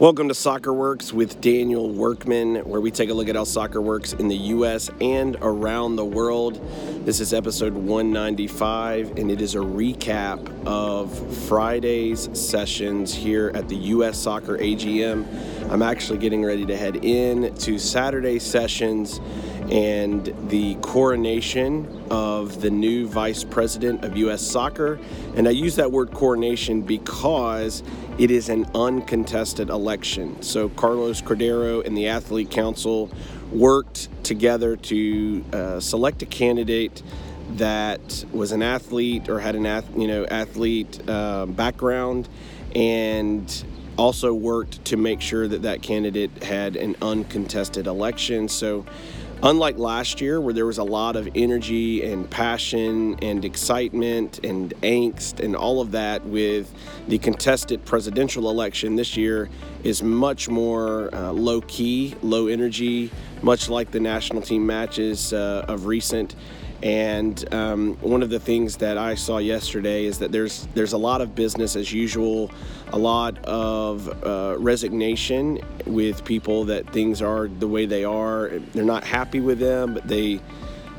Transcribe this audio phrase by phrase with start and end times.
[0.00, 3.82] Welcome to Soccer Works with Daniel Workman, where we take a look at how soccer
[3.82, 4.88] works in the U.S.
[4.98, 6.58] and around the world.
[7.04, 11.12] This is episode 195, and it is a recap of
[11.46, 14.18] Friday's sessions here at the U.S.
[14.18, 15.70] Soccer AGM.
[15.70, 19.20] I'm actually getting ready to head in to Saturday's sessions
[19.70, 22.29] and the coronation of
[22.60, 24.42] the new vice president of U.S.
[24.42, 24.98] Soccer.
[25.36, 27.82] And I use that word coronation because
[28.18, 30.40] it is an uncontested election.
[30.42, 33.10] So Carlos Cordeiro and the Athlete Council
[33.52, 37.02] worked together to uh, select a candidate
[37.56, 39.64] that was an athlete or had an
[40.00, 42.28] you know athlete uh, background
[42.74, 43.64] and
[43.98, 48.48] also worked to make sure that that candidate had an uncontested election.
[48.48, 48.86] So
[49.42, 54.74] Unlike last year, where there was a lot of energy and passion and excitement and
[54.82, 56.70] angst and all of that with
[57.08, 59.48] the contested presidential election, this year
[59.82, 63.10] is much more uh, low key, low energy,
[63.40, 66.34] much like the national team matches uh, of recent.
[66.82, 70.98] And um, one of the things that I saw yesterday is that there's there's a
[70.98, 72.50] lot of business as usual,
[72.92, 78.50] a lot of uh, resignation with people that things are the way they are.
[78.72, 80.40] They're not happy with them, but they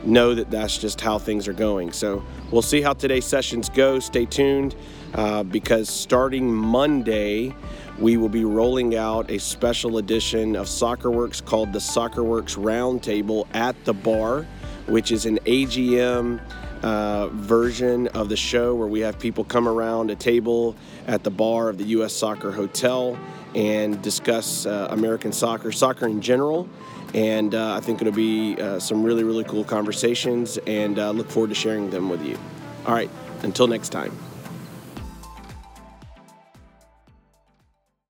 [0.04, 1.92] know that that's just how things are going.
[1.92, 4.00] So we'll see how today's sessions go.
[4.00, 4.76] Stay tuned
[5.14, 7.56] uh, because starting Monday,
[8.00, 13.84] we will be rolling out a special edition of SoccerWorks called the SoccerWorks Roundtable at
[13.86, 14.45] the bar
[14.88, 16.40] which is an AGM
[16.84, 20.76] uh, version of the show where we have people come around a table
[21.08, 22.14] at the bar of the U.S.
[22.14, 23.18] Soccer Hotel
[23.56, 26.68] and discuss uh, American soccer, soccer in general.
[27.14, 31.30] And uh, I think it'll be uh, some really, really cool conversations and uh, look
[31.30, 32.38] forward to sharing them with you.
[32.86, 33.10] All right,
[33.44, 34.31] until next time.